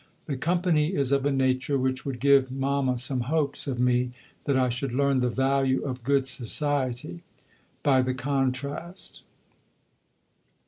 The 0.25 0.35
company 0.35 0.95
is 0.95 1.11
of 1.11 1.27
a 1.27 1.31
nature 1.31 1.77
which 1.77 2.07
would 2.07 2.19
give 2.19 2.49
Mama 2.51 2.97
some 2.97 3.19
hopes 3.29 3.67
of 3.67 3.79
me 3.79 4.09
that 4.45 4.57
I 4.57 4.67
should 4.67 4.91
learn 4.91 5.19
"the 5.19 5.29
value 5.29 5.83
of 5.83 6.03
good 6.03 6.25
society" 6.25 7.21
by 7.83 8.01
the 8.01 8.15
contrast.... 8.15 9.21